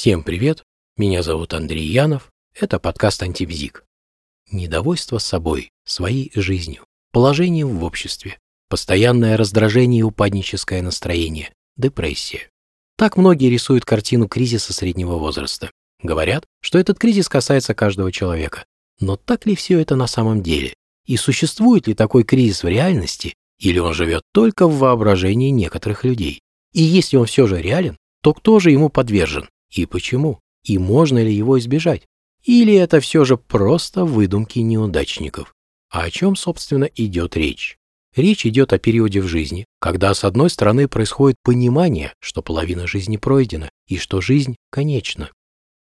[0.00, 0.62] Всем привет,
[0.96, 3.82] меня зовут Андрей Янов, это подкаст «Антибзик».
[4.52, 8.38] Недовольство собой, своей жизнью, положением в обществе,
[8.68, 12.48] постоянное раздражение и упадническое настроение, депрессия.
[12.96, 15.68] Так многие рисуют картину кризиса среднего возраста.
[16.00, 18.66] Говорят, что этот кризис касается каждого человека.
[19.00, 20.74] Но так ли все это на самом деле?
[21.06, 26.40] И существует ли такой кризис в реальности, или он живет только в воображении некоторых людей?
[26.72, 30.40] И если он все же реален, то кто же ему подвержен и почему?
[30.64, 32.02] И можно ли его избежать?
[32.44, 35.54] Или это все же просто выдумки неудачников?
[35.90, 37.76] А о чем, собственно, идет речь?
[38.16, 43.16] Речь идет о периоде в жизни, когда с одной стороны происходит понимание, что половина жизни
[43.16, 45.30] пройдена и что жизнь конечна.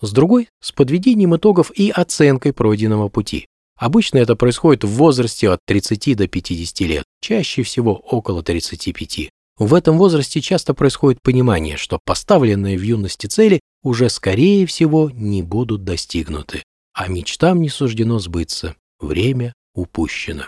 [0.00, 3.46] С другой– с подведением итогов и оценкой пройденного пути.
[3.76, 9.30] Обычно это происходит в возрасте от 30 до 50 лет, чаще всего около 35.
[9.60, 15.42] В этом возрасте часто происходит понимание, что поставленные в юности цели уже скорее всего не
[15.42, 16.62] будут достигнуты,
[16.94, 20.44] а мечтам не суждено сбыться, время упущено.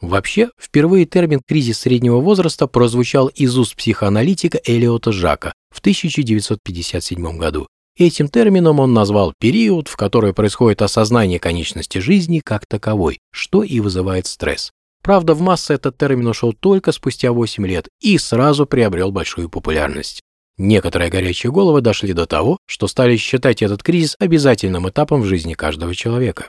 [0.00, 7.68] Вообще, впервые термин «кризис среднего возраста» прозвучал из уст психоаналитика Элиота Жака в 1957 году.
[7.98, 13.80] Этим термином он назвал период, в который происходит осознание конечности жизни как таковой, что и
[13.80, 14.72] вызывает стресс.
[15.04, 20.22] Правда, в массы этот термин ушел только спустя 8 лет и сразу приобрел большую популярность.
[20.56, 25.52] Некоторые горячие головы дошли до того, что стали считать этот кризис обязательным этапом в жизни
[25.52, 26.48] каждого человека.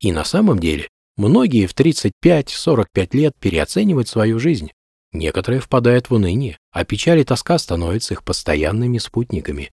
[0.00, 4.70] И на самом деле, многие в 35-45 лет переоценивают свою жизнь.
[5.12, 9.70] Некоторые впадают в уныние, а печаль и тоска становятся их постоянными спутниками.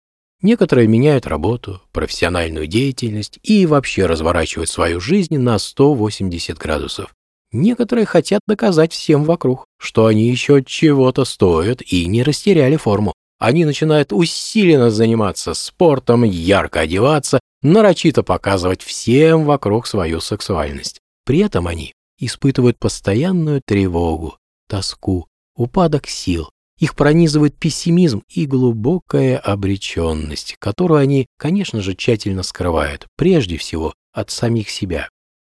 [0.42, 7.14] Некоторые меняют работу, профессиональную деятельность и вообще разворачивают свою жизнь на 180 градусов.
[7.56, 13.14] Некоторые хотят доказать всем вокруг, что они еще чего-то стоят и не растеряли форму.
[13.40, 21.00] Они начинают усиленно заниматься спортом, ярко одеваться, нарочито показывать всем вокруг свою сексуальность.
[21.26, 24.38] При этом они испытывают постоянную тревогу,
[24.68, 26.50] тоску, упадок сил.
[26.78, 34.30] Их пронизывает пессимизм и глубокая обреченность, которую они, конечно же, тщательно скрывают, прежде всего от
[34.30, 35.08] самих себя.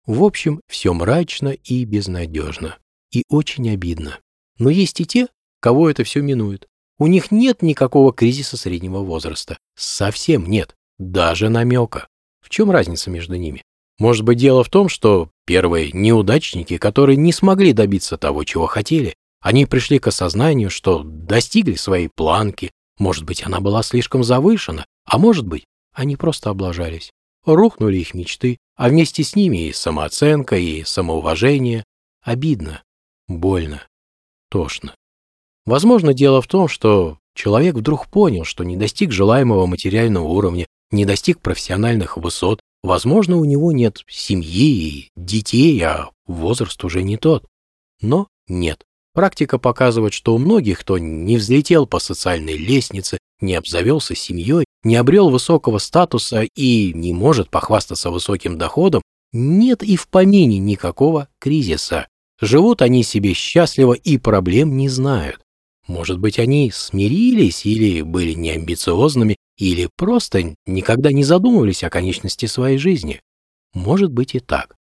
[0.06, 2.78] В общем, все мрачно и безнадежно.
[3.12, 4.18] И очень обидно.
[4.58, 5.28] Но есть и те,
[5.60, 6.66] кого это все минует.
[6.98, 9.58] У них нет никакого кризиса среднего возраста.
[9.76, 10.74] Совсем нет.
[10.98, 12.08] Даже намека.
[12.40, 13.62] В чем разница между ними?
[13.98, 19.14] Может быть, дело в том, что первые неудачники, которые не смогли добиться того, чего хотели,
[19.40, 25.18] они пришли к осознанию, что достигли своей планки, может быть, она была слишком завышена, а
[25.18, 27.10] может быть, они просто облажались.
[27.44, 31.84] Рухнули их мечты, а вместе с ними и самооценка, и самоуважение.
[32.22, 32.82] Обидно,
[33.26, 33.86] больно,
[34.48, 34.94] тошно.
[35.66, 41.04] Возможно, дело в том, что человек вдруг понял, что не достиг желаемого материального уровня, не
[41.04, 47.44] достиг профессиональных высот, возможно, у него нет семьи и детей, а возраст уже не тот.
[48.00, 48.84] Но нет.
[49.14, 54.96] Практика показывает, что у многих, кто не взлетел по социальной лестнице, не обзавелся семьей, не
[54.96, 62.08] обрел высокого статуса и не может похвастаться высоким доходом, нет и в помине никакого кризиса.
[62.40, 65.40] Живут они себе счастливо и проблем не знают.
[65.86, 72.78] Может быть, они смирились или были неамбициозными, или просто никогда не задумывались о конечности своей
[72.78, 73.20] жизни.
[73.74, 74.76] Может быть и так.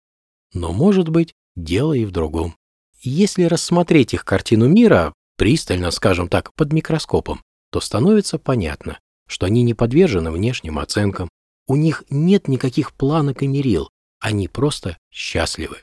[0.53, 2.55] Но может быть, дело и в другом.
[3.03, 8.99] Если рассмотреть их картину мира, пристально, скажем так, под микроскопом, то становится понятно,
[9.30, 11.28] что они не подвержены внешним оценкам,
[11.68, 15.78] у них нет никаких планок и мерил, они просто счастливы.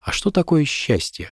[0.00, 1.30] А что такое счастье?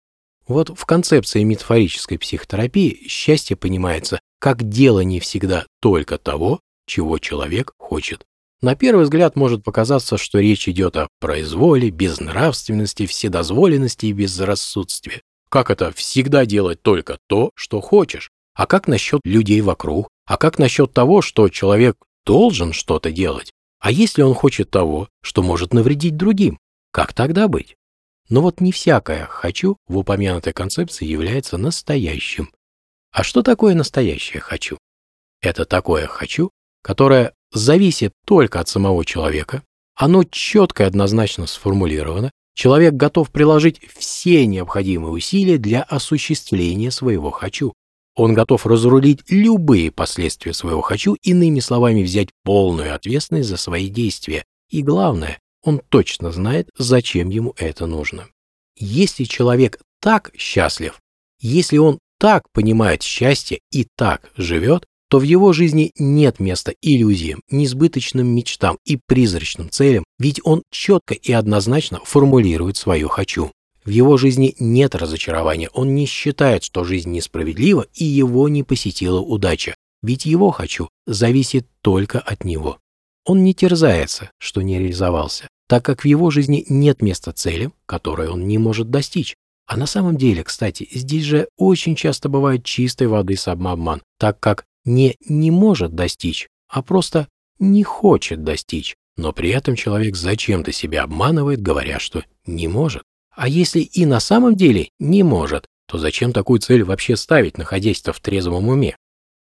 [0.45, 7.71] Вот в концепции метафорической психотерапии счастье понимается как дело не всегда только того, чего человек
[7.77, 8.25] хочет.
[8.61, 15.21] На первый взгляд может показаться, что речь идет о произволе, безнравственности, вседозволенности и безрассудстве.
[15.49, 18.31] Как это всегда делать только то, что хочешь?
[18.53, 20.09] А как насчет людей вокруг?
[20.25, 23.51] А как насчет того, что человек должен что-то делать?
[23.79, 26.57] А если он хочет того, что может навредить другим?
[26.91, 27.75] Как тогда быть?
[28.29, 32.51] Но вот не всякое «хочу» в упомянутой концепции является настоящим.
[33.11, 34.77] А что такое настоящее «хочу»?
[35.41, 36.49] Это такое «хочу»,
[36.81, 39.63] которое зависит только от самого человека,
[39.95, 47.73] оно четко и однозначно сформулировано, человек готов приложить все необходимые усилия для осуществления своего «хочу».
[48.15, 54.45] Он готов разрулить любые последствия своего «хочу», иными словами, взять полную ответственность за свои действия.
[54.69, 58.27] И главное, он точно знает, зачем ему это нужно.
[58.77, 60.99] Если человек так счастлив,
[61.39, 67.41] если он так понимает счастье и так живет, то в его жизни нет места иллюзиям,
[67.49, 73.51] несбыточным мечтам и призрачным целям, ведь он четко и однозначно формулирует свое «хочу».
[73.85, 79.19] В его жизни нет разочарования, он не считает, что жизнь несправедлива и его не посетила
[79.19, 82.79] удача, ведь его «хочу» зависит только от него.
[83.25, 88.29] Он не терзается, что не реализовался, так как в его жизни нет места целям, которые
[88.29, 89.35] он не может достичь.
[89.65, 94.65] А на самом деле, кстати, здесь же очень часто бывает чистой воды самообман, так как
[94.85, 97.27] не не может достичь, а просто
[97.59, 98.95] не хочет достичь.
[99.15, 103.03] Но при этом человек зачем-то себя обманывает, говоря, что не может.
[103.35, 108.13] А если и на самом деле не может, то зачем такую цель вообще ставить, находясь-то
[108.13, 108.95] в трезвом уме?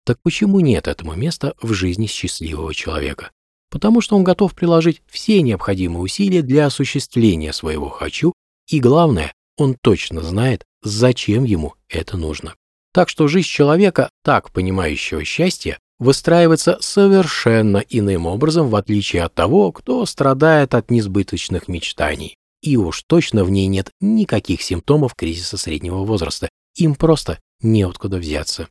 [0.06, 3.32] Так почему нет этому места в жизни счастливого человека?
[3.70, 8.34] Потому что он готов приложить все необходимые усилия для осуществления своего «хочу»,
[8.70, 12.56] и главное, он точно знает, зачем ему это нужно.
[12.94, 19.72] Так что жизнь человека, так понимающего счастье, выстраивается совершенно иным образом, в отличие от того,
[19.72, 22.36] кто страдает от несбыточных мечтаний.
[22.64, 28.70] И уж точно в ней нет никаких симптомов кризиса среднего возраста, им просто неоткуда взяться.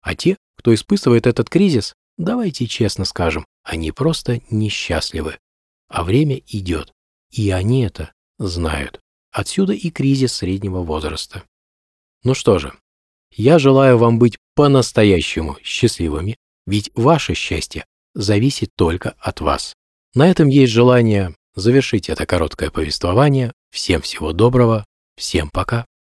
[0.00, 5.38] А те, кто испытывает этот кризис, давайте честно скажем, они просто несчастливы.
[5.88, 6.92] А время идет,
[7.32, 9.00] и они это знают.
[9.32, 11.42] Отсюда и кризис среднего возраста.
[12.22, 12.72] Ну что же,
[13.32, 19.74] я желаю вам быть по-настоящему счастливыми, ведь ваше счастье зависит только от вас.
[20.14, 23.52] На этом есть желание завершить это короткое повествование.
[23.70, 24.84] Всем всего доброго,
[25.16, 25.86] всем пока.